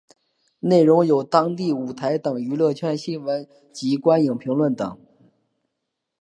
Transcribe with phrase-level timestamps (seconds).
[0.61, 4.97] 内容有当地舞台等娱乐圈新闻及观影评论等。